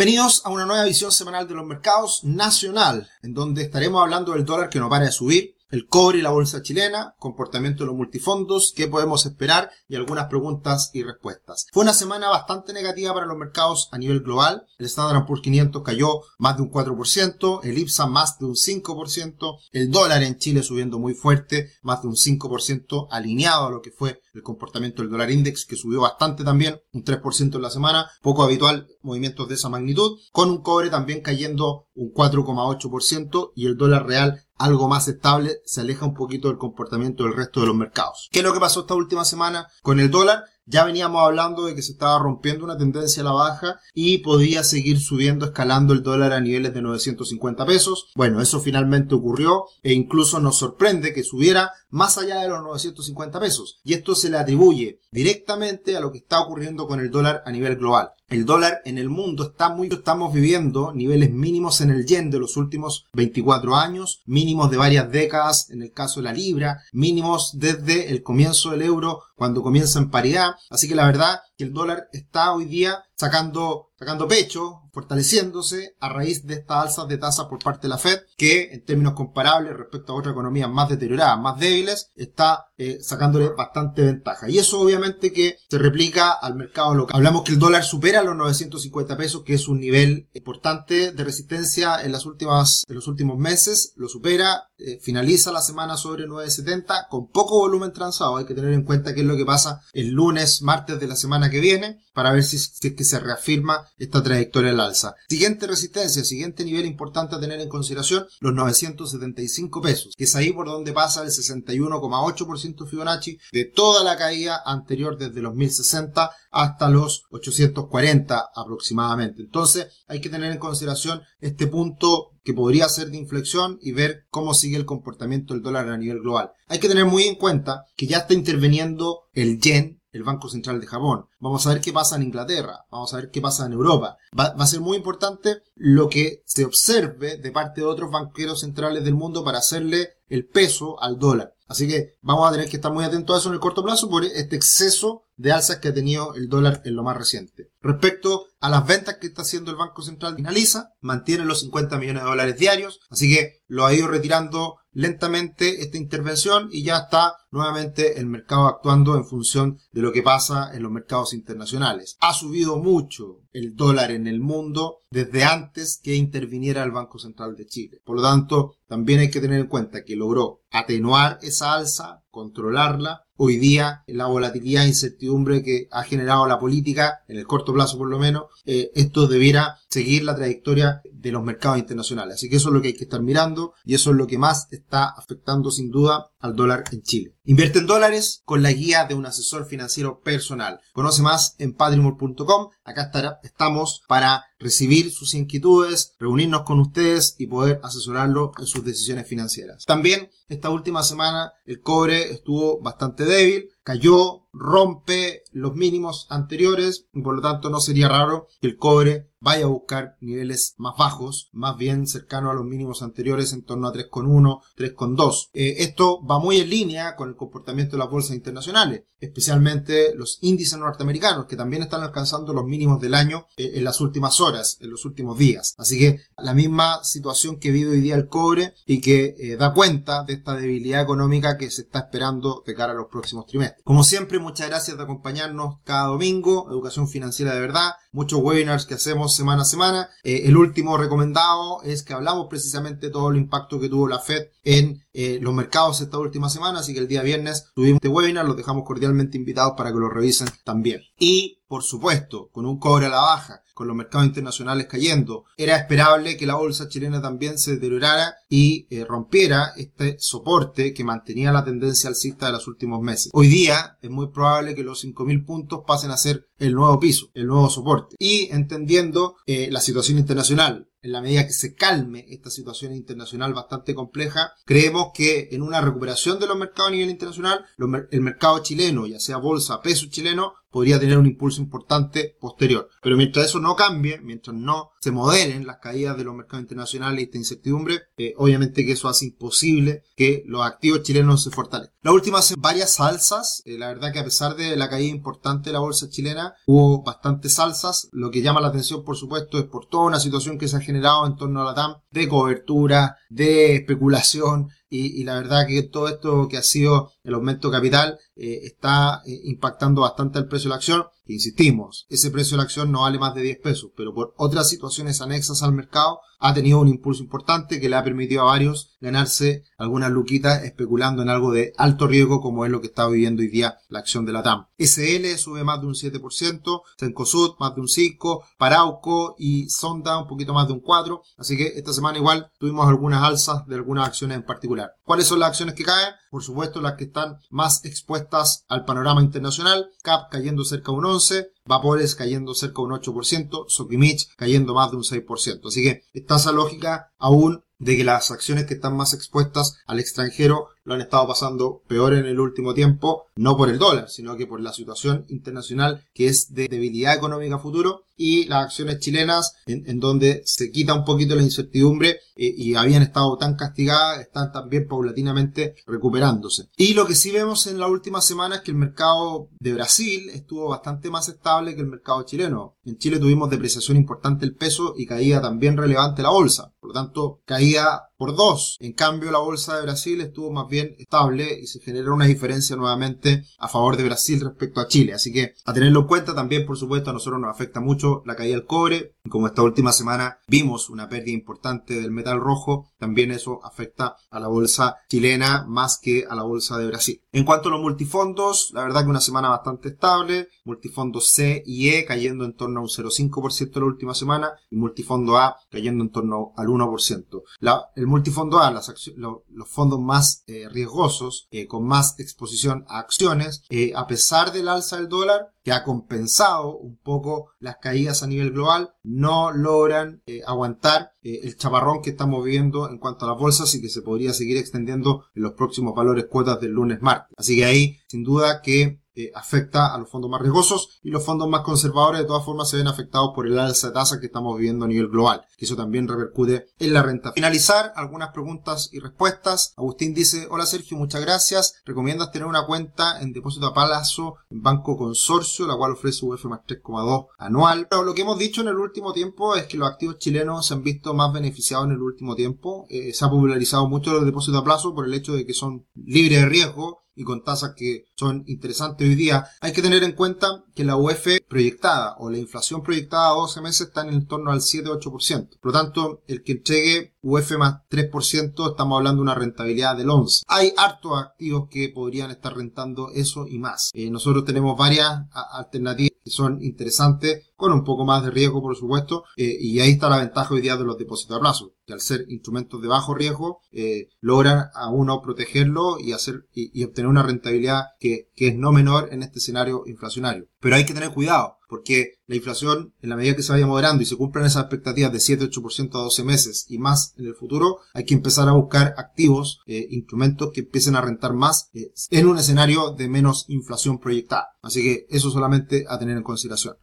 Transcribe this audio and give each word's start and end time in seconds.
Bienvenidos 0.00 0.40
a 0.46 0.48
una 0.48 0.64
nueva 0.64 0.84
visión 0.84 1.12
semanal 1.12 1.46
de 1.46 1.52
los 1.52 1.66
mercados 1.66 2.24
nacional, 2.24 3.10
en 3.22 3.34
donde 3.34 3.60
estaremos 3.60 4.00
hablando 4.00 4.32
del 4.32 4.46
dólar 4.46 4.70
que 4.70 4.78
no 4.78 4.88
para 4.88 5.04
de 5.04 5.12
subir, 5.12 5.54
el 5.70 5.86
cobre 5.86 6.18
y 6.18 6.22
la 6.22 6.30
bolsa 6.30 6.62
chilena, 6.62 7.14
comportamiento 7.18 7.84
de 7.84 7.88
los 7.88 7.96
multifondos, 7.96 8.72
qué 8.74 8.88
podemos 8.88 9.26
esperar 9.26 9.70
y 9.88 9.96
algunas 9.96 10.26
preguntas 10.26 10.90
y 10.92 11.02
respuestas. 11.02 11.66
Fue 11.72 11.82
una 11.82 11.94
semana 11.94 12.28
bastante 12.28 12.72
negativa 12.72 13.14
para 13.14 13.26
los 13.26 13.36
mercados 13.36 13.88
a 13.92 13.98
nivel 13.98 14.20
global. 14.20 14.66
El 14.78 14.86
Standard 14.86 15.26
Poor's 15.26 15.42
500 15.42 15.82
cayó 15.82 16.20
más 16.38 16.56
de 16.56 16.62
un 16.62 16.70
4%, 16.70 17.60
el 17.62 17.78
IPSA 17.78 18.06
más 18.06 18.38
de 18.38 18.46
un 18.46 18.54
5%, 18.54 19.58
el 19.72 19.90
dólar 19.90 20.22
en 20.22 20.38
Chile 20.38 20.62
subiendo 20.62 20.98
muy 20.98 21.14
fuerte, 21.14 21.70
más 21.82 22.02
de 22.02 22.08
un 22.08 22.14
5% 22.14 23.08
alineado 23.10 23.66
a 23.66 23.70
lo 23.70 23.80
que 23.80 23.90
fue 23.90 24.20
el 24.34 24.42
comportamiento 24.42 25.02
del 25.02 25.10
dólar 25.10 25.30
index 25.30 25.64
que 25.66 25.76
subió 25.76 26.00
bastante 26.00 26.44
también, 26.44 26.80
un 26.92 27.04
3% 27.04 27.56
en 27.56 27.62
la 27.62 27.70
semana, 27.70 28.10
poco 28.22 28.42
habitual 28.42 28.88
movimientos 29.02 29.48
de 29.48 29.54
esa 29.54 29.68
magnitud, 29.68 30.18
con 30.32 30.50
un 30.50 30.62
cobre 30.62 30.90
también 30.90 31.20
cayendo 31.20 31.88
un 31.94 32.12
4,8% 32.12 33.52
y 33.54 33.66
el 33.66 33.76
dólar 33.76 34.06
real 34.06 34.44
algo 34.60 34.88
más 34.88 35.08
estable, 35.08 35.56
se 35.64 35.80
aleja 35.80 36.04
un 36.04 36.14
poquito 36.14 36.48
del 36.48 36.58
comportamiento 36.58 37.24
del 37.24 37.34
resto 37.34 37.60
de 37.60 37.66
los 37.66 37.74
mercados. 37.74 38.28
¿Qué 38.30 38.40
es 38.40 38.44
lo 38.44 38.52
que 38.52 38.60
pasó 38.60 38.80
esta 38.80 38.94
última 38.94 39.24
semana 39.24 39.66
con 39.82 39.98
el 40.00 40.10
dólar? 40.10 40.44
Ya 40.70 40.84
veníamos 40.84 41.20
hablando 41.20 41.64
de 41.64 41.74
que 41.74 41.82
se 41.82 41.90
estaba 41.90 42.20
rompiendo 42.20 42.64
una 42.64 42.78
tendencia 42.78 43.22
a 43.22 43.24
la 43.24 43.32
baja 43.32 43.80
y 43.92 44.18
podía 44.18 44.62
seguir 44.62 45.00
subiendo, 45.00 45.46
escalando 45.46 45.92
el 45.92 46.04
dólar 46.04 46.32
a 46.32 46.40
niveles 46.40 46.72
de 46.72 46.80
950 46.80 47.66
pesos. 47.66 48.06
Bueno, 48.14 48.40
eso 48.40 48.60
finalmente 48.60 49.16
ocurrió 49.16 49.64
e 49.82 49.92
incluso 49.92 50.38
nos 50.38 50.58
sorprende 50.58 51.12
que 51.12 51.24
subiera 51.24 51.72
más 51.88 52.18
allá 52.18 52.40
de 52.40 52.48
los 52.48 52.62
950 52.62 53.40
pesos. 53.40 53.80
Y 53.82 53.94
esto 53.94 54.14
se 54.14 54.30
le 54.30 54.38
atribuye 54.38 55.00
directamente 55.10 55.96
a 55.96 56.00
lo 56.00 56.12
que 56.12 56.18
está 56.18 56.40
ocurriendo 56.40 56.86
con 56.86 57.00
el 57.00 57.10
dólar 57.10 57.42
a 57.44 57.50
nivel 57.50 57.74
global. 57.74 58.12
El 58.30 58.46
dólar 58.46 58.80
en 58.84 58.96
el 58.96 59.08
mundo 59.08 59.42
está 59.42 59.70
muy, 59.70 59.88
estamos 59.88 60.32
viviendo 60.32 60.92
niveles 60.94 61.32
mínimos 61.32 61.80
en 61.80 61.90
el 61.90 62.06
yen 62.06 62.30
de 62.30 62.38
los 62.38 62.56
últimos 62.56 63.06
24 63.12 63.74
años, 63.74 64.22
mínimos 64.24 64.70
de 64.70 64.76
varias 64.76 65.10
décadas 65.10 65.68
en 65.70 65.82
el 65.82 65.90
caso 65.90 66.20
de 66.20 66.26
la 66.26 66.32
libra, 66.32 66.80
mínimos 66.92 67.58
desde 67.58 68.12
el 68.12 68.22
comienzo 68.22 68.70
del 68.70 68.82
euro 68.82 69.22
cuando 69.34 69.62
comienza 69.62 69.98
en 69.98 70.10
paridad. 70.10 70.52
Así 70.68 70.88
que 70.88 70.94
la 70.94 71.06
verdad 71.06 71.40
que 71.60 71.64
el 71.64 71.74
dólar 71.74 72.08
está 72.14 72.54
hoy 72.54 72.64
día 72.64 73.04
sacando, 73.20 73.90
sacando 73.98 74.26
pecho, 74.26 74.80
fortaleciéndose 74.94 75.94
a 76.00 76.08
raíz 76.08 76.46
de 76.46 76.54
estas 76.54 76.84
alzas 76.84 77.06
de 77.06 77.18
tasas 77.18 77.46
por 77.46 77.58
parte 77.58 77.82
de 77.82 77.90
la 77.90 77.98
Fed, 77.98 78.20
que 78.38 78.70
en 78.72 78.82
términos 78.86 79.12
comparables 79.12 79.76
respecto 79.76 80.14
a 80.14 80.16
otras 80.16 80.32
economías 80.32 80.70
más 80.70 80.88
deterioradas, 80.88 81.38
más 81.38 81.60
débiles, 81.60 82.10
está 82.14 82.64
eh, 82.78 82.98
sacándole 83.02 83.50
bastante 83.50 84.02
ventaja. 84.02 84.48
Y 84.48 84.58
eso 84.58 84.80
obviamente 84.80 85.34
que 85.34 85.58
se 85.68 85.76
replica 85.76 86.30
al 86.32 86.56
mercado 86.56 86.94
local. 86.94 87.14
Hablamos 87.14 87.42
que 87.42 87.52
el 87.52 87.58
dólar 87.58 87.84
supera 87.84 88.22
los 88.22 88.34
950 88.36 89.18
pesos, 89.18 89.42
que 89.44 89.52
es 89.52 89.68
un 89.68 89.80
nivel 89.80 90.30
importante 90.32 91.12
de 91.12 91.24
resistencia 91.24 92.02
en 92.02 92.12
las 92.12 92.24
últimas, 92.24 92.84
en 92.88 92.94
los 92.94 93.06
últimos 93.06 93.36
meses, 93.36 93.92
lo 93.96 94.08
supera, 94.08 94.70
eh, 94.78 94.98
finaliza 95.02 95.52
la 95.52 95.60
semana 95.60 95.98
sobre 95.98 96.26
970 96.26 97.08
con 97.10 97.30
poco 97.30 97.58
volumen 97.58 97.92
transado. 97.92 98.38
Hay 98.38 98.46
que 98.46 98.54
tener 98.54 98.72
en 98.72 98.84
cuenta 98.84 99.14
qué 99.14 99.20
es 99.20 99.26
lo 99.26 99.36
que 99.36 99.44
pasa 99.44 99.82
el 99.92 100.08
lunes, 100.08 100.62
martes 100.62 100.98
de 100.98 101.06
la 101.06 101.16
semana 101.16 101.49
que 101.50 101.60
viene 101.60 102.00
para 102.12 102.32
ver 102.32 102.42
si, 102.42 102.56
es 102.56 102.78
que 102.80 103.04
se 103.04 103.20
reafirma 103.20 103.86
esta 103.98 104.22
trayectoria 104.22 104.70
al 104.70 104.80
alza. 104.80 105.14
Siguiente 105.28 105.66
resistencia, 105.66 106.24
siguiente 106.24 106.64
nivel 106.64 106.86
importante 106.86 107.34
a 107.34 107.40
tener 107.40 107.60
en 107.60 107.68
consideración, 107.68 108.26
los 108.40 108.54
975 108.54 109.80
pesos, 109.80 110.14
que 110.16 110.24
es 110.24 110.34
ahí 110.34 110.52
por 110.52 110.66
donde 110.66 110.92
pasa 110.92 111.22
el 111.22 111.30
61,8% 111.30 112.88
Fibonacci 112.88 113.38
de 113.52 113.64
toda 113.64 114.04
la 114.04 114.16
caída 114.16 114.62
anterior 114.64 115.16
desde 115.16 115.40
los 115.40 115.54
1060 115.54 116.30
hasta 116.50 116.88
los 116.88 117.24
840 117.30 118.50
aproximadamente. 118.54 119.42
Entonces 119.42 119.86
hay 120.06 120.20
que 120.20 120.28
tener 120.28 120.52
en 120.52 120.58
consideración 120.58 121.22
este 121.40 121.66
punto 121.66 122.30
que 122.42 122.54
podría 122.54 122.88
ser 122.88 123.10
de 123.10 123.18
inflexión 123.18 123.78
y 123.80 123.92
ver 123.92 124.24
cómo 124.30 124.54
sigue 124.54 124.76
el 124.76 124.86
comportamiento 124.86 125.54
del 125.54 125.62
dólar 125.62 125.88
a 125.88 125.98
nivel 125.98 126.20
global. 126.20 126.52
Hay 126.66 126.80
que 126.80 126.88
tener 126.88 127.04
muy 127.04 127.24
en 127.24 127.34
cuenta 127.34 127.84
que 127.96 128.06
ya 128.06 128.18
está 128.18 128.34
interviniendo 128.34 129.28
el 129.32 129.60
yen 129.60 129.99
el 130.12 130.22
Banco 130.22 130.48
Central 130.48 130.80
de 130.80 130.86
Japón. 130.86 131.26
Vamos 131.38 131.66
a 131.66 131.70
ver 131.70 131.80
qué 131.80 131.92
pasa 131.92 132.16
en 132.16 132.22
Inglaterra. 132.22 132.84
Vamos 132.90 133.12
a 133.12 133.16
ver 133.16 133.30
qué 133.30 133.40
pasa 133.40 133.66
en 133.66 133.72
Europa. 133.72 134.16
Va, 134.38 134.46
a 134.46 134.66
ser 134.66 134.80
muy 134.80 134.96
importante 134.96 135.62
lo 135.74 136.08
que 136.08 136.42
se 136.46 136.64
observe 136.64 137.36
de 137.36 137.52
parte 137.52 137.80
de 137.80 137.86
otros 137.86 138.10
banqueros 138.10 138.60
centrales 138.60 139.04
del 139.04 139.14
mundo 139.14 139.44
para 139.44 139.58
hacerle 139.58 140.14
el 140.28 140.46
peso 140.46 141.00
al 141.02 141.18
dólar. 141.18 141.54
Así 141.70 141.86
que 141.86 142.16
vamos 142.20 142.48
a 142.48 142.52
tener 142.52 142.68
que 142.68 142.76
estar 142.76 142.92
muy 142.92 143.04
atentos 143.04 143.36
a 143.36 143.38
eso 143.38 143.48
en 143.48 143.54
el 143.54 143.60
corto 143.60 143.84
plazo 143.84 144.10
por 144.10 144.24
este 144.24 144.56
exceso 144.56 145.22
de 145.36 145.52
alzas 145.52 145.78
que 145.78 145.88
ha 145.88 145.94
tenido 145.94 146.34
el 146.34 146.48
dólar 146.48 146.82
en 146.84 146.96
lo 146.96 147.04
más 147.04 147.16
reciente. 147.16 147.70
Respecto 147.80 148.46
a 148.58 148.68
las 148.68 148.84
ventas 148.84 149.18
que 149.18 149.28
está 149.28 149.42
haciendo 149.42 149.70
el 149.70 149.76
Banco 149.76 150.02
Central, 150.02 150.34
finaliza, 150.34 150.94
mantiene 151.00 151.44
los 151.44 151.60
50 151.60 151.96
millones 151.98 152.24
de 152.24 152.28
dólares 152.28 152.58
diarios, 152.58 152.98
así 153.08 153.32
que 153.32 153.62
lo 153.68 153.86
ha 153.86 153.94
ido 153.94 154.08
retirando 154.08 154.79
lentamente 154.92 155.82
esta 155.82 155.96
intervención 155.96 156.68
y 156.72 156.82
ya 156.82 156.98
está 156.98 157.34
nuevamente 157.50 158.18
el 158.18 158.26
mercado 158.26 158.66
actuando 158.66 159.16
en 159.16 159.24
función 159.24 159.78
de 159.92 160.02
lo 160.02 160.12
que 160.12 160.22
pasa 160.22 160.70
en 160.74 160.82
los 160.82 160.92
mercados 160.92 161.32
internacionales. 161.32 162.16
Ha 162.20 162.32
subido 162.32 162.76
mucho 162.76 163.40
el 163.52 163.74
dólar 163.76 164.10
en 164.10 164.26
el 164.26 164.40
mundo 164.40 164.98
desde 165.10 165.44
antes 165.44 166.00
que 166.02 166.14
interviniera 166.14 166.82
el 166.82 166.92
Banco 166.92 167.18
Central 167.18 167.56
de 167.56 167.66
Chile. 167.66 168.00
Por 168.04 168.16
lo 168.16 168.22
tanto, 168.22 168.76
también 168.86 169.20
hay 169.20 169.30
que 169.30 169.40
tener 169.40 169.60
en 169.60 169.66
cuenta 169.66 170.04
que 170.04 170.16
logró 170.16 170.62
atenuar 170.70 171.38
esa 171.42 171.74
alza, 171.74 172.22
controlarla. 172.30 173.24
Hoy 173.36 173.56
día, 173.56 174.04
la 174.06 174.26
volatilidad 174.26 174.84
e 174.84 174.88
incertidumbre 174.88 175.62
que 175.62 175.88
ha 175.90 176.02
generado 176.02 176.46
la 176.46 176.58
política, 176.58 177.20
en 177.26 177.38
el 177.38 177.46
corto 177.46 177.72
plazo 177.72 177.98
por 177.98 178.08
lo 178.08 178.18
menos, 178.18 178.44
eh, 178.66 178.90
esto 178.94 179.26
debiera 179.26 179.78
seguir 179.88 180.24
la 180.24 180.36
trayectoria 180.36 181.00
de 181.10 181.32
los 181.32 181.42
mercados 181.42 181.78
internacionales. 181.78 182.34
Así 182.34 182.48
que 182.48 182.56
eso 182.56 182.68
es 182.68 182.74
lo 182.74 182.82
que 182.82 182.88
hay 182.88 182.96
que 182.96 183.04
estar 183.04 183.22
mirando 183.22 183.74
y 183.84 183.94
eso 183.94 184.10
es 184.10 184.16
lo 184.16 184.26
que 184.26 184.38
más 184.38 184.68
está 184.70 185.08
afectando 185.08 185.70
sin 185.70 185.90
duda 185.90 186.30
al 186.38 186.54
dólar 186.54 186.84
en 186.92 187.02
Chile. 187.02 187.34
Invierte 187.50 187.80
en 187.80 187.86
dólares 187.88 188.42
con 188.44 188.62
la 188.62 188.70
guía 188.70 189.06
de 189.06 189.16
un 189.16 189.26
asesor 189.26 189.66
financiero 189.66 190.20
personal. 190.20 190.78
Conoce 190.92 191.20
más 191.20 191.56
en 191.58 191.74
patrimor.com. 191.74 192.68
Acá 192.84 193.10
estamos 193.42 194.04
para 194.06 194.44
recibir 194.60 195.10
sus 195.10 195.34
inquietudes, 195.34 196.14
reunirnos 196.20 196.62
con 196.62 196.78
ustedes 196.78 197.34
y 197.38 197.46
poder 197.46 197.80
asesorarlo 197.82 198.52
en 198.58 198.66
sus 198.66 198.84
decisiones 198.84 199.26
financieras. 199.26 199.84
También 199.86 200.30
esta 200.48 200.70
última 200.70 201.02
semana 201.02 201.52
el 201.64 201.80
cobre 201.80 202.30
estuvo 202.30 202.80
bastante 202.80 203.24
débil, 203.24 203.70
cayó, 203.82 204.46
rompe 204.52 205.42
los 205.52 205.74
mínimos 205.74 206.26
anteriores 206.28 207.06
y 207.12 207.22
por 207.22 207.34
lo 207.34 207.42
tanto 207.42 207.70
no 207.70 207.80
sería 207.80 208.08
raro 208.08 208.48
que 208.60 208.68
el 208.68 208.76
cobre 208.76 209.30
vaya 209.40 209.64
a 209.64 209.68
buscar 209.68 210.16
niveles 210.20 210.74
más 210.76 210.94
bajos, 210.98 211.48
más 211.52 211.76
bien 211.76 212.06
cercanos 212.06 212.50
a 212.50 212.54
los 212.54 212.66
mínimos 212.66 213.02
anteriores 213.02 213.52
en 213.52 213.62
torno 213.62 213.88
a 213.88 213.92
3,1, 213.92 214.60
3,2. 214.76 215.50
Eh, 215.54 215.76
esto 215.78 216.24
va 216.24 216.38
muy 216.38 216.58
en 216.58 216.68
línea 216.68 217.16
con 217.16 217.30
el 217.30 217.36
comportamiento 217.36 217.92
de 217.92 218.00
las 218.00 218.10
bolsas 218.10 218.36
internacionales, 218.36 219.04
especialmente 219.18 220.14
los 220.14 220.38
índices 220.42 220.78
norteamericanos 220.78 221.46
que 221.46 221.56
también 221.56 221.82
están 221.82 222.02
alcanzando 222.02 222.52
los 222.52 222.66
mínimos 222.66 223.00
del 223.00 223.14
año 223.14 223.46
eh, 223.56 223.72
en 223.74 223.84
las 223.84 224.00
últimas 224.00 224.40
horas, 224.40 224.49
en 224.80 224.90
los 224.90 225.04
últimos 225.04 225.38
días. 225.38 225.74
Así 225.78 225.98
que 225.98 226.20
la 226.38 226.54
misma 226.54 227.02
situación 227.04 227.58
que 227.58 227.70
vive 227.70 227.92
hoy 227.92 228.00
día 228.00 228.14
el 228.14 228.28
cobre 228.28 228.74
y 228.86 229.00
que 229.00 229.34
eh, 229.38 229.56
da 229.56 229.72
cuenta 229.72 230.24
de 230.24 230.34
esta 230.34 230.54
debilidad 230.54 231.02
económica 231.02 231.56
que 231.56 231.70
se 231.70 231.82
está 231.82 232.00
esperando 232.00 232.62
de 232.66 232.74
cara 232.74 232.92
a 232.92 232.96
los 232.96 233.06
próximos 233.08 233.46
trimestres. 233.46 233.82
Como 233.84 234.04
siempre, 234.04 234.38
muchas 234.38 234.68
gracias 234.68 234.96
de 234.96 235.02
acompañarnos 235.02 235.76
cada 235.84 236.08
domingo, 236.08 236.68
Educación 236.70 237.08
Financiera 237.08 237.54
de 237.54 237.60
Verdad, 237.60 237.92
muchos 238.12 238.40
webinars 238.40 238.86
que 238.86 238.94
hacemos 238.94 239.34
semana 239.34 239.62
a 239.62 239.64
semana. 239.66 240.08
Eh, 240.24 240.42
el 240.44 240.56
último 240.56 240.96
recomendado 240.96 241.82
es 241.82 242.02
que 242.02 242.12
hablamos 242.12 242.46
precisamente 242.48 243.06
de 243.06 243.12
todo 243.12 243.30
el 243.30 243.36
impacto 243.36 243.80
que 243.80 243.88
tuvo 243.88 244.08
la 244.08 244.18
Fed 244.18 244.48
en 244.64 245.02
eh, 245.12 245.38
los 245.40 245.54
mercados 245.54 246.00
esta 246.00 246.18
última 246.18 246.48
semana, 246.48 246.80
así 246.80 246.92
que 246.92 247.00
el 247.00 247.08
día 247.08 247.22
viernes 247.22 247.70
tuvimos 247.74 247.96
este 247.96 248.08
webinar, 248.08 248.46
los 248.46 248.56
dejamos 248.56 248.84
cordialmente 248.84 249.36
invitados 249.36 249.74
para 249.76 249.92
que 249.92 249.98
lo 249.98 250.08
revisen 250.08 250.48
también. 250.64 251.00
Y, 251.18 251.59
por 251.70 251.84
supuesto, 251.84 252.50
con 252.50 252.66
un 252.66 252.80
cobre 252.80 253.06
a 253.06 253.10
la 253.10 253.20
baja, 253.20 253.62
con 253.74 253.86
los 253.86 253.96
mercados 253.96 254.26
internacionales 254.26 254.88
cayendo, 254.90 255.44
era 255.56 255.76
esperable 255.76 256.36
que 256.36 256.44
la 256.44 256.56
bolsa 256.56 256.88
chilena 256.88 257.22
también 257.22 257.60
se 257.60 257.74
deteriorara 257.74 258.34
y 258.48 258.88
eh, 258.90 259.04
rompiera 259.04 259.72
este 259.76 260.16
soporte 260.18 260.92
que 260.92 261.04
mantenía 261.04 261.52
la 261.52 261.64
tendencia 261.64 262.10
alcista 262.10 262.46
de 262.46 262.52
los 262.54 262.66
últimos 262.66 263.00
meses. 263.02 263.30
Hoy 263.32 263.46
día 263.46 263.98
es 264.02 264.10
muy 264.10 264.30
probable 264.32 264.74
que 264.74 264.82
los 264.82 265.04
5.000 265.04 265.46
puntos 265.46 265.82
pasen 265.86 266.10
a 266.10 266.16
ser 266.16 266.48
el 266.60 266.74
nuevo 266.74 267.00
piso, 267.00 267.30
el 267.34 267.46
nuevo 267.46 267.68
soporte. 267.68 268.16
Y 268.18 268.48
entendiendo 268.52 269.36
eh, 269.46 269.68
la 269.70 269.80
situación 269.80 270.18
internacional, 270.18 270.86
en 271.02 271.12
la 271.12 271.22
medida 271.22 271.46
que 271.46 271.52
se 271.52 271.74
calme 271.74 272.26
esta 272.28 272.50
situación 272.50 272.94
internacional 272.94 273.54
bastante 273.54 273.94
compleja, 273.94 274.52
creemos 274.66 275.08
que 275.14 275.48
en 275.50 275.62
una 275.62 275.80
recuperación 275.80 276.38
de 276.38 276.46
los 276.46 276.58
mercados 276.58 276.88
a 276.88 276.92
nivel 276.92 277.10
internacional, 277.10 277.64
el 278.10 278.20
mercado 278.20 278.58
chileno, 278.60 279.06
ya 279.06 279.18
sea 279.18 279.38
bolsa, 279.38 279.80
peso 279.80 280.06
chileno, 280.10 280.54
podría 280.70 281.00
tener 281.00 281.18
un 281.18 281.26
impulso 281.26 281.60
importante 281.60 282.36
posterior. 282.38 282.88
Pero 283.02 283.16
mientras 283.16 283.46
eso 283.46 283.60
no 283.60 283.74
cambie, 283.76 284.20
mientras 284.20 284.54
no 284.54 284.90
se 285.00 285.10
moderen 285.10 285.66
las 285.66 285.78
caídas 285.78 286.16
de 286.16 286.24
los 286.24 286.34
mercados 286.34 286.62
internacionales 286.62 287.20
y 287.20 287.24
esta 287.24 287.38
incertidumbre, 287.38 288.02
eh, 288.18 288.34
obviamente 288.36 288.84
que 288.84 288.92
eso 288.92 289.08
hace 289.08 289.26
imposible 289.26 290.02
que 290.14 290.42
los 290.46 290.64
activos 290.64 291.02
chilenos 291.02 291.42
se 291.42 291.50
fortalezcan. 291.50 291.96
La 292.02 292.12
última 292.12 292.40
varias 292.58 293.00
alzas, 293.00 293.62
eh, 293.64 293.78
la 293.78 293.88
verdad 293.88 294.12
que 294.12 294.18
a 294.18 294.24
pesar 294.24 294.56
de 294.56 294.76
la 294.76 294.88
caída 294.88 295.10
importante 295.10 295.70
de 295.70 295.74
la 295.74 295.80
bolsa 295.80 296.08
chilena, 296.08 296.54
hubo 296.66 297.02
bastantes 297.02 297.58
alzas. 297.58 298.08
Lo 298.12 298.30
que 298.30 298.42
llama 298.42 298.60
la 298.60 298.68
atención, 298.68 299.04
por 299.04 299.16
supuesto, 299.16 299.58
es 299.58 299.64
por 299.64 299.86
toda 299.86 300.04
una 300.04 300.20
situación 300.20 300.58
que 300.58 300.68
se 300.68 300.76
ha 300.76 300.80
generado 300.80 301.26
en 301.26 301.36
torno 301.36 301.62
a 301.62 301.64
la 301.64 301.74
TAM 301.74 301.96
de 302.10 302.28
cobertura, 302.28 303.16
de 303.28 303.76
especulación 303.76 304.68
y, 304.90 305.22
la 305.24 305.36
verdad 305.36 305.66
que 305.68 305.84
todo 305.84 306.08
esto 306.08 306.48
que 306.48 306.56
ha 306.56 306.62
sido 306.62 307.12
el 307.22 307.34
aumento 307.34 307.70
capital 307.70 308.18
eh, 308.34 308.60
está 308.64 309.22
eh, 309.24 309.40
impactando 309.44 310.00
bastante 310.00 310.38
el 310.40 310.48
precio 310.48 310.68
de 310.68 310.70
la 310.70 310.76
acción. 310.76 311.04
Insistimos, 311.26 312.06
ese 312.08 312.30
precio 312.32 312.56
de 312.56 312.58
la 312.58 312.64
acción 312.64 312.90
no 312.90 313.02
vale 313.02 313.20
más 313.20 313.34
de 313.34 313.42
10 313.42 313.58
pesos, 313.60 313.92
pero 313.96 314.12
por 314.12 314.34
otras 314.36 314.68
situaciones 314.68 315.20
anexas 315.20 315.62
al 315.62 315.72
mercado 315.72 316.18
ha 316.40 316.54
tenido 316.54 316.80
un 316.80 316.88
impulso 316.88 317.22
importante 317.22 317.78
que 317.78 317.88
le 317.88 317.96
ha 317.96 318.02
permitido 318.02 318.42
a 318.42 318.46
varios 318.46 318.96
ganarse 319.00 319.62
algunas 319.78 320.10
luquitas 320.10 320.64
especulando 320.64 321.22
en 321.22 321.28
algo 321.28 321.52
de 321.52 321.72
alto 321.76 322.08
riesgo 322.08 322.40
como 322.40 322.64
es 322.64 322.70
lo 322.70 322.80
que 322.80 322.88
está 322.88 323.06
viviendo 323.06 323.42
hoy 323.42 323.48
día 323.48 323.76
la 323.88 324.00
acción 324.00 324.24
de 324.24 324.32
la 324.32 324.42
TAM. 324.42 324.66
SL 324.78 325.36
sube 325.36 325.62
más 325.62 325.80
de 325.80 325.86
un 325.86 325.94
7%, 325.94 326.82
Cencosud 326.98 327.54
más 327.60 327.74
de 327.74 327.80
un 327.82 327.86
5%, 327.86 328.42
Parauco 328.58 329.36
y 329.38 329.68
Sonda 329.68 330.18
un 330.18 330.26
poquito 330.26 330.54
más 330.54 330.66
de 330.66 330.72
un 330.72 330.82
4%, 330.82 331.20
así 331.36 331.56
que 331.56 331.66
esta 331.76 331.92
semana 331.92 332.18
igual 332.18 332.50
tuvimos 332.58 332.88
algunas 332.88 333.22
alzas 333.22 333.66
de 333.66 333.76
algunas 333.76 334.08
acciones 334.08 334.36
en 334.38 334.44
particular. 334.44 334.79
¿Cuáles 335.04 335.26
son 335.26 335.40
las 335.40 335.50
acciones 335.50 335.74
que 335.74 335.84
caen? 335.84 336.14
Por 336.30 336.42
supuesto 336.42 336.80
las 336.80 336.94
que 336.94 337.04
están 337.04 337.38
más 337.50 337.84
expuestas 337.84 338.64
al 338.68 338.84
panorama 338.84 339.22
internacional, 339.22 339.90
CAP 340.02 340.30
cayendo 340.30 340.64
cerca 340.64 340.92
de 340.92 340.98
un 340.98 341.04
11%, 341.04 341.48
Vapores 341.70 342.16
cayendo 342.16 342.52
cerca 342.52 342.82
de 342.82 342.88
un 342.88 342.90
8%, 342.94 343.66
Sokimich 343.68 344.34
cayendo 344.34 344.74
más 344.74 344.90
de 344.90 344.96
un 344.96 345.04
6%. 345.04 345.68
Así 345.68 345.84
que 345.84 346.02
está 346.12 346.34
esa 346.34 346.50
lógica 346.50 347.12
aún 347.16 347.62
de 347.78 347.96
que 347.96 348.04
las 348.04 348.32
acciones 348.32 348.66
que 348.66 348.74
están 348.74 348.96
más 348.96 349.14
expuestas 349.14 349.78
al 349.86 350.00
extranjero 350.00 350.68
lo 350.84 350.94
han 350.94 351.00
estado 351.00 351.28
pasando 351.28 351.82
peor 351.86 352.14
en 352.14 352.26
el 352.26 352.40
último 352.40 352.74
tiempo, 352.74 353.26
no 353.36 353.56
por 353.56 353.68
el 353.68 353.78
dólar, 353.78 354.10
sino 354.10 354.36
que 354.36 354.46
por 354.46 354.60
la 354.60 354.72
situación 354.72 355.24
internacional 355.28 356.04
que 356.12 356.26
es 356.26 356.52
de 356.52 356.68
debilidad 356.68 357.14
económica 357.14 357.58
futuro 357.58 358.06
y 358.16 358.44
las 358.46 358.64
acciones 358.64 358.98
chilenas 358.98 359.54
en, 359.66 360.00
donde 360.00 360.42
se 360.44 360.70
quita 360.70 360.94
un 360.94 361.04
poquito 361.04 361.34
la 361.34 361.42
incertidumbre 361.42 362.20
eh, 362.36 362.52
y 362.54 362.74
habían 362.74 363.02
estado 363.02 363.36
tan 363.38 363.54
castigadas, 363.54 364.20
están 364.20 364.52
también 364.52 364.86
paulatinamente 364.86 365.76
recuperándose. 365.86 366.68
Y 366.76 366.92
lo 366.92 367.06
que 367.06 367.14
sí 367.14 367.30
vemos 367.30 367.66
en 367.66 367.78
la 367.78 367.86
última 367.86 368.20
semana 368.20 368.56
es 368.56 368.60
que 368.62 368.72
el 368.72 368.76
mercado 368.76 369.48
de 369.58 369.72
Brasil 369.72 370.28
estuvo 370.30 370.68
bastante 370.68 371.08
más 371.08 371.28
estable 371.28 371.59
que 371.66 371.80
el 371.80 371.86
mercado 371.86 372.22
chileno. 372.24 372.76
En 372.84 372.98
Chile 372.98 373.18
tuvimos 373.18 373.50
depreciación 373.50 373.96
importante 373.96 374.44
el 374.44 374.54
peso 374.54 374.94
y 374.96 375.06
caía 375.06 375.40
también 375.40 375.76
relevante 375.76 376.22
la 376.22 376.30
bolsa. 376.30 376.72
Por 376.80 376.88
lo 376.88 376.94
tanto, 376.94 377.42
caía 377.44 378.00
por 378.16 378.34
dos. 378.34 378.76
En 378.80 378.92
cambio, 378.92 379.30
la 379.30 379.38
bolsa 379.38 379.76
de 379.76 379.82
Brasil 379.82 380.20
estuvo 380.20 380.50
más 380.50 380.66
bien 380.68 380.94
estable 380.98 381.58
y 381.60 381.66
se 381.66 381.80
generó 381.80 382.14
una 382.14 382.26
diferencia 382.26 382.76
nuevamente 382.76 383.44
a 383.58 383.68
favor 383.68 383.96
de 383.96 384.04
Brasil 384.04 384.40
respecto 384.40 384.80
a 384.80 384.88
Chile. 384.88 385.12
Así 385.14 385.32
que 385.32 385.54
a 385.64 385.72
tenerlo 385.72 386.00
en 386.00 386.06
cuenta 386.06 386.34
también, 386.34 386.66
por 386.66 386.76
supuesto, 386.76 387.10
a 387.10 387.12
nosotros 387.12 387.40
nos 387.40 387.50
afecta 387.50 387.80
mucho 387.80 388.22
la 388.26 388.36
caída 388.36 388.56
del 388.56 388.66
cobre. 388.66 389.14
Como 389.28 389.46
esta 389.46 389.62
última 389.62 389.92
semana 389.92 390.38
vimos 390.48 390.88
una 390.88 391.08
pérdida 391.08 391.34
importante 391.34 392.00
del 392.00 392.10
metal 392.10 392.40
rojo, 392.40 392.90
también 392.98 393.30
eso 393.30 393.60
afecta 393.64 394.16
a 394.30 394.40
la 394.40 394.48
bolsa 394.48 394.96
chilena 395.08 395.66
más 395.68 395.98
que 396.00 396.24
a 396.28 396.34
la 396.34 396.42
bolsa 396.42 396.78
de 396.78 396.86
Brasil. 396.86 397.20
En 397.32 397.44
cuanto 397.44 397.68
a 397.68 397.72
los 397.72 397.80
multifondos, 397.80 398.70
la 398.72 398.82
verdad 398.82 399.04
que 399.04 399.10
una 399.10 399.20
semana 399.20 399.50
bastante 399.50 399.90
estable. 399.90 400.48
Multifondos 400.64 401.30
C 401.30 401.62
y 401.66 401.90
E 401.90 402.04
cayendo 402.04 402.44
en 402.44 402.54
torno 402.54 402.80
a 402.80 402.82
un 402.82 402.88
0,5% 402.88 403.78
la 403.78 403.86
última 403.86 404.14
semana 404.14 404.52
y 404.70 404.76
multifondo 404.76 405.36
A 405.36 405.56
cayendo 405.70 406.02
en 406.02 406.10
torno 406.10 406.52
al 406.56 406.68
1%. 406.68 407.42
La, 407.60 407.90
el 407.96 408.06
multifondo 408.06 408.58
A, 408.58 408.70
los 408.70 409.68
fondos 409.68 410.00
más 410.00 410.44
eh, 410.46 410.68
riesgosos, 410.68 411.48
eh, 411.50 411.66
con 411.66 411.86
más 411.86 412.18
exposición 412.18 412.84
a 412.88 412.98
acciones, 412.98 413.62
eh, 413.68 413.92
a 413.94 414.06
pesar 414.06 414.52
del 414.52 414.68
alza 414.68 414.96
del 414.96 415.08
dólar, 415.08 415.52
que 415.62 415.72
ha 415.72 415.84
compensado 415.84 416.76
un 416.76 416.96
poco 416.96 417.50
las 417.58 417.76
caídas 417.76 418.22
a 418.22 418.26
nivel 418.26 418.52
global, 418.52 418.94
no 419.02 419.52
logran 419.52 420.22
aguantar 420.46 421.12
el 421.22 421.56
chaparrón 421.56 422.00
que 422.02 422.10
estamos 422.10 422.44
viendo 422.44 422.88
en 422.88 422.98
cuanto 422.98 423.24
a 423.24 423.28
las 423.28 423.38
bolsas 423.38 423.74
y 423.74 423.82
que 423.82 423.88
se 423.88 424.02
podría 424.02 424.32
seguir 424.32 424.56
extendiendo 424.56 425.24
en 425.34 425.42
los 425.42 425.52
próximos 425.52 425.94
valores 425.94 426.26
cuotas 426.26 426.60
del 426.60 426.72
lunes 426.72 427.02
martes. 427.02 427.34
Así 427.36 427.56
que 427.56 427.64
ahí, 427.64 427.98
sin 428.08 428.22
duda 428.22 428.62
que 428.62 428.99
eh, 429.14 429.30
afecta 429.34 429.94
a 429.94 429.98
los 429.98 430.08
fondos 430.08 430.30
más 430.30 430.40
riesgosos 430.40 431.00
y 431.02 431.10
los 431.10 431.24
fondos 431.24 431.48
más 431.48 431.62
conservadores 431.62 432.20
de 432.20 432.26
todas 432.26 432.44
formas 432.44 432.70
se 432.70 432.76
ven 432.76 432.86
afectados 432.86 433.30
por 433.34 433.46
el 433.46 433.58
alza 433.58 433.88
de 433.88 433.94
tasa 433.94 434.20
que 434.20 434.26
estamos 434.26 434.56
viviendo 434.56 434.84
a 434.84 434.88
nivel 434.88 435.08
global, 435.08 435.42
que 435.56 435.64
eso 435.64 435.76
también 435.76 436.06
repercute 436.06 436.66
en 436.78 436.92
la 436.92 437.02
renta. 437.02 437.32
Finalizar, 437.32 437.92
algunas 437.96 438.30
preguntas 438.30 438.88
y 438.92 439.00
respuestas. 439.00 439.74
Agustín 439.76 440.14
dice, 440.14 440.46
hola 440.50 440.66
Sergio, 440.66 440.96
muchas 440.96 441.20
gracias. 441.20 441.74
¿Recomiendas 441.84 442.30
tener 442.30 442.46
una 442.46 442.66
cuenta 442.66 443.20
en 443.20 443.32
depósito 443.32 443.66
a 443.66 443.74
plazo 443.74 444.36
en 444.50 444.62
Banco 444.62 444.96
Consorcio, 444.96 445.66
la 445.66 445.76
cual 445.76 445.92
ofrece 445.92 446.24
UF 446.24 446.44
más 446.44 446.60
3,2 446.66 447.26
anual? 447.38 447.88
Pero 447.90 448.04
lo 448.04 448.14
que 448.14 448.22
hemos 448.22 448.38
dicho 448.38 448.60
en 448.60 448.68
el 448.68 448.76
último 448.76 449.12
tiempo 449.12 449.56
es 449.56 449.64
que 449.64 449.76
los 449.76 449.88
activos 449.88 450.18
chilenos 450.18 450.66
se 450.66 450.74
han 450.74 450.82
visto 450.82 451.14
más 451.14 451.32
beneficiados 451.32 451.86
en 451.86 451.92
el 451.92 452.02
último 452.02 452.36
tiempo. 452.36 452.86
Eh, 452.88 453.12
se 453.12 453.24
ha 453.24 453.30
popularizado 453.30 453.88
mucho 453.88 454.12
los 454.12 454.24
depósitos 454.24 454.60
a 454.60 454.64
plazo 454.64 454.94
por 454.94 455.06
el 455.06 455.14
hecho 455.14 455.34
de 455.34 455.46
que 455.46 455.54
son 455.54 455.86
libres 455.94 456.40
de 456.40 456.48
riesgo 456.48 457.00
y 457.14 457.24
con 457.24 457.42
tasas 457.42 457.74
que 457.76 458.06
son 458.16 458.44
interesantes 458.46 459.08
hoy 459.08 459.14
día, 459.14 459.46
hay 459.60 459.72
que 459.72 459.82
tener 459.82 460.02
en 460.04 460.12
cuenta 460.12 460.64
que 460.74 460.84
la 460.84 460.96
UF 460.96 461.26
proyectada 461.48 462.16
o 462.18 462.30
la 462.30 462.38
inflación 462.38 462.82
proyectada 462.82 463.30
a 463.30 463.34
12 463.34 463.60
meses 463.60 463.88
está 463.88 464.02
en 464.02 464.10
el 464.10 464.26
torno 464.26 464.50
al 464.50 464.60
7-8%. 464.60 465.58
Por 465.60 465.72
lo 465.72 465.78
tanto, 465.78 466.22
el 466.26 466.42
que 466.42 466.52
entregue 466.52 467.14
UF 467.22 467.52
más 467.58 467.82
3%, 467.90 468.70
estamos 468.70 468.96
hablando 468.96 469.18
de 469.18 469.22
una 469.22 469.34
rentabilidad 469.34 469.96
del 469.96 470.10
11. 470.10 470.44
Hay 470.48 470.72
hartos 470.76 471.18
activos 471.18 471.68
que 471.70 471.88
podrían 471.90 472.30
estar 472.30 472.56
rentando 472.56 473.10
eso 473.14 473.46
y 473.46 473.58
más. 473.58 473.90
Eh, 473.92 474.10
nosotros 474.10 474.44
tenemos 474.44 474.76
varias 474.76 475.10
alternativas 475.32 476.10
que 476.24 476.30
son 476.30 476.62
interesantes, 476.62 477.49
con 477.60 477.72
un 477.72 477.84
poco 477.84 478.04
más 478.04 478.24
de 478.24 478.30
riesgo, 478.30 478.62
por 478.62 478.76
supuesto, 478.76 479.24
eh, 479.36 479.56
y 479.60 479.78
ahí 479.80 479.90
está 479.92 480.08
la 480.08 480.18
ventaja 480.18 480.54
hoy 480.54 480.60
día 480.60 480.76
de 480.76 480.84
los 480.84 480.98
depósitos 480.98 481.36
a 481.36 481.40
plazo, 481.40 481.74
que 481.86 481.92
al 481.92 482.00
ser 482.00 482.24
instrumentos 482.28 482.80
de 482.80 482.88
bajo 482.88 483.14
riesgo, 483.14 483.60
eh, 483.70 484.08
logran 484.20 484.70
a 484.74 484.88
uno 484.90 485.20
protegerlo 485.22 486.00
y 486.00 486.12
hacer 486.12 486.46
y, 486.52 486.82
obtener 486.84 487.08
una 487.08 487.22
rentabilidad 487.22 487.84
que, 488.00 488.30
que 488.34 488.48
es 488.48 488.56
no 488.56 488.72
menor 488.72 489.08
en 489.12 489.22
este 489.22 489.38
escenario 489.38 489.84
inflacionario. 489.86 490.48
Pero 490.60 490.76
hay 490.76 490.84
que 490.84 490.94
tener 490.94 491.12
cuidado, 491.12 491.58
porque 491.68 492.14
la 492.26 492.36
inflación, 492.36 492.94
en 493.00 493.10
la 493.10 493.16
medida 493.16 493.36
que 493.36 493.42
se 493.42 493.52
vaya 493.52 493.66
moderando 493.66 494.02
y 494.02 494.06
se 494.06 494.16
cumplan 494.16 494.44
esas 494.44 494.64
expectativas 494.64 495.12
de 495.12 495.18
7-8% 495.18 495.94
a 495.94 496.02
12 496.02 496.24
meses 496.24 496.66
y 496.68 496.78
más 496.78 497.14
en 497.16 497.26
el 497.26 497.34
futuro, 497.34 497.78
hay 497.94 498.04
que 498.04 498.14
empezar 498.14 498.48
a 498.48 498.52
buscar 498.52 498.94
activos, 498.98 499.60
eh, 499.66 499.86
instrumentos 499.90 500.50
que 500.52 500.60
empiecen 500.60 500.96
a 500.96 501.00
rentar 501.00 501.32
más 501.32 501.70
eh, 501.72 501.92
en 502.10 502.26
un 502.26 502.38
escenario 502.38 502.90
de 502.90 503.08
menos 503.08 503.46
inflación 503.48 503.98
proyectada. 503.98 504.48
Así 504.62 504.82
que 504.82 505.06
eso 505.10 505.30
solamente 505.30 505.86
a 505.88 505.98
tener 505.98 506.16
en 506.16 506.22
consideración. 506.22 506.76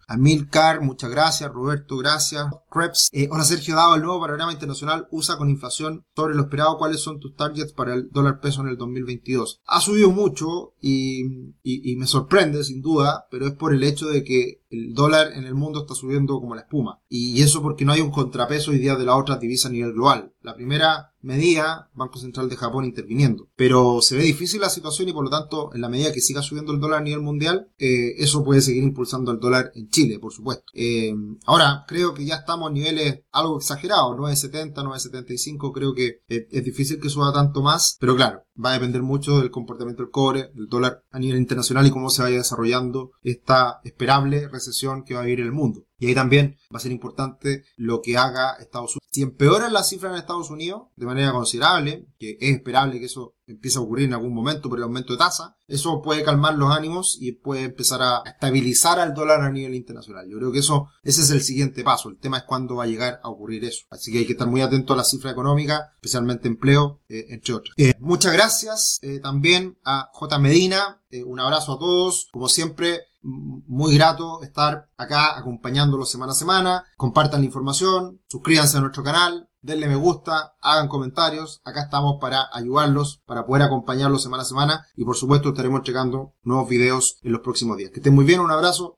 Muchas 0.82 1.10
gracias. 1.10 1.52
Roberto, 1.52 1.98
gracias. 1.98 2.46
Krebs, 2.70 3.10
eh, 3.14 3.28
hola 3.32 3.44
Sergio, 3.44 3.76
dado 3.76 3.96
el 3.96 4.02
nuevo 4.02 4.20
panorama 4.20 4.52
internacional, 4.52 5.08
usa 5.12 5.38
con 5.38 5.50
inflación 5.50 6.06
sobre 6.16 6.36
lo 6.36 6.44
esperado, 6.44 6.78
¿cuáles 6.78 7.00
son 7.00 7.20
tus 7.20 7.36
targets 7.36 7.74
para 7.74 7.94
el 7.94 8.10
dólar 8.12 8.40
peso 8.40 8.62
en 8.62 8.68
el 8.68 8.78
2022? 8.78 9.62
Ha 9.66 9.82
subido 9.82 10.12
mucho 10.12 10.74
y, 10.82 11.54
y 11.64 11.96
me 11.96 12.06
sorprende 12.06 12.64
sin 12.64 12.82
duda, 12.82 13.28
pero 13.32 13.48
es 13.48 13.54
por 13.54 13.74
el 13.74 13.84
hecho 13.84 14.08
de 14.08 14.24
que 14.24 14.62
el 14.70 14.94
dólar 14.94 15.34
en 15.34 15.46
el 15.46 15.56
mundo 15.56 15.82
está 15.82 15.96
subiendo 15.96 16.40
como 16.40 16.56
la 16.56 16.62
espuma. 16.62 17.02
Y 17.10 17.42
eso 17.42 17.62
porque 17.62 17.86
no 17.86 17.94
hay 17.94 18.02
un 18.02 18.12
contrapeso 18.12 18.72
hoy 18.72 18.80
día 18.80 18.96
de 18.96 19.06
la 19.06 19.16
otra 19.16 19.38
divisa 19.38 19.68
a 19.68 19.72
nivel 19.72 19.94
global. 19.94 20.34
La 20.42 20.56
primera 20.56 21.14
medida, 21.22 21.90
Banco 21.94 22.20
Central 22.20 22.50
de 22.50 22.56
Japón 22.56 22.86
interviniendo. 22.86 23.50
Pero 23.56 24.02
se 24.02 24.16
ve 24.16 24.24
difícil 24.24 24.62
la 24.62 24.70
situación 24.70 25.10
y 25.10 25.14
por 25.14 25.24
lo 25.24 25.30
tanto, 25.30 25.72
en 25.74 25.82
la 25.82 25.90
medida 25.90 26.14
que 26.14 26.22
siga 26.22 26.42
subiendo 26.42 26.72
el 26.72 26.80
dólar 26.80 27.02
a 27.02 27.04
nivel 27.04 27.22
mundial, 27.22 27.70
eh, 27.78 28.16
eso 28.18 28.44
puede 28.44 28.62
seguir 28.62 28.84
impulsando 28.84 29.32
el 29.32 29.40
dólar 29.40 29.72
en 29.76 29.90
Chile, 29.90 30.20
por 30.20 30.32
supuesto. 30.32 30.64
Eh, 30.74 31.14
ahora, 31.46 31.84
creo 31.88 32.14
que 32.14 32.26
ya 32.26 32.36
estamos 32.36 32.70
a 32.70 32.74
niveles 32.74 33.22
algo 33.32 33.58
exagerados, 33.58 34.16
9.70, 34.18 34.74
9.75, 34.74 35.72
creo 35.74 35.94
que 35.94 36.22
es, 36.28 36.64
difícil 36.64 37.00
que 37.00 37.10
suba 37.10 37.34
tanto 37.34 37.62
más, 37.62 37.98
pero 38.00 38.16
claro, 38.16 38.44
va 38.64 38.72
a 38.72 38.74
depender 38.74 39.02
mucho 39.02 39.40
del 39.40 39.52
comportamiento 39.52 40.04
del 40.04 40.12
cobre, 40.12 40.52
del 40.54 40.68
dólar 40.68 41.04
a 41.12 41.20
nivel 41.20 41.38
internacional 41.38 41.86
y 41.86 41.92
cómo 41.92 42.10
se 42.10 42.22
vaya 42.22 42.38
desarrollando 42.38 43.12
esta 43.22 43.80
esperable 43.84 44.48
recesión 44.58 45.04
que 45.04 45.14
va 45.14 45.22
a 45.22 45.24
vivir 45.24 45.42
el 45.42 45.52
mundo. 45.52 45.88
Y 46.00 46.08
ahí 46.08 46.16
también 46.16 46.58
va 46.74 46.78
a 46.78 46.82
ser 46.82 46.92
importante 46.92 47.64
lo 47.76 48.02
que 48.02 48.18
haga 48.18 48.54
Estados 48.60 48.92
Unidos. 48.92 49.08
Si 49.12 49.24
empeoran 49.24 49.74
las 49.74 49.90
cifras 49.90 50.12
en 50.12 50.20
Estados 50.20 50.52
Unidos 50.52 50.90
de 50.96 51.06
manera 51.08 51.32
considerable, 51.32 52.08
que 52.20 52.38
es 52.40 52.56
esperable 52.56 53.00
que 53.00 53.06
eso 53.06 53.36
empiece 53.48 53.80
a 53.80 53.82
ocurrir 53.82 54.06
en 54.06 54.14
algún 54.14 54.34
momento 54.34 54.70
por 54.70 54.78
el 54.78 54.84
aumento 54.84 55.14
de 55.14 55.20
tasa, 55.20 55.56
eso 55.68 56.02
puede 56.04 56.24
calmar 56.24 56.56
los 56.56 56.70
ánimos 56.72 57.18
y 57.20 57.32
puede 57.32 57.64
empezar 57.64 58.02
a 58.04 58.22
estabilizar 58.26 59.00
al 59.00 59.14
dólar 59.14 59.42
a 59.42 59.50
nivel 59.50 59.74
internacional. 59.74 60.28
Yo 60.30 60.38
creo 60.38 60.52
que 60.52 60.60
eso, 60.60 60.90
ese 61.02 61.22
es 61.22 61.32
el 61.32 61.42
siguiente 61.42 61.84
paso. 61.84 62.10
El 62.10 62.20
tema 62.20 62.38
es 62.38 62.44
cuándo 62.44 62.76
va 62.76 62.84
a 62.84 62.88
llegar 62.88 63.20
a 63.24 63.30
ocurrir 63.30 63.66
eso. 63.66 63.86
Así 63.90 64.12
que 64.12 64.20
hay 64.20 64.26
que 64.26 64.34
estar 64.34 64.48
muy 64.48 64.62
atento 64.62 64.94
a 64.94 64.98
la 64.98 65.04
cifra 65.04 65.32
económica, 65.32 65.94
especialmente 65.96 66.48
empleo, 66.48 67.02
eh, 67.10 67.26
entre 67.30 67.54
otros. 67.54 67.74
Eh, 67.78 67.96
muchas 68.00 68.34
gracias 68.34 69.00
eh, 69.02 69.20
también 69.20 69.80
a 69.84 70.10
J. 70.14 70.38
Medina. 70.38 71.02
un 71.26 71.40
abrazo 71.40 71.74
a 71.74 71.80
todos. 71.80 72.28
Como 72.32 72.50
siempre, 72.50 73.02
muy 73.28 73.96
grato 73.96 74.42
estar 74.42 74.90
acá 74.98 75.38
acompañándolo 75.38 76.06
semana 76.06 76.32
a 76.32 76.36
semana. 76.36 76.86
Compartan 76.96 77.42
la 77.42 77.46
información, 77.46 78.22
suscríbanse 78.28 78.78
a 78.78 78.82
nuestro 78.82 79.04
canal, 79.04 79.50
denle 79.62 79.88
me 79.88 79.96
gusta, 79.96 80.56
hagan 80.62 80.88
comentarios. 80.88 81.62
Acá 81.66 81.84
estamos 81.84 82.18
para 82.22 82.48
ayudarlos, 82.54 83.22
para 83.26 83.46
poder 83.46 83.64
acompañarlos 83.64 84.24
semana 84.24 84.44
a 84.44 84.46
semana 84.46 84.86
y 84.96 85.04
por 85.04 85.18
supuesto 85.18 85.50
estaremos 85.50 85.80
entregando 85.80 86.34
nuevos 86.44 86.70
videos 86.70 87.20
en 87.22 87.34
los 87.34 87.42
próximos 87.42 87.78
días. 87.78 87.92
Que 87.92 88.00
estén 88.00 88.16
muy 88.16 88.26
bien, 88.26 88.40
un 88.40 88.52
abrazo. 88.52 88.96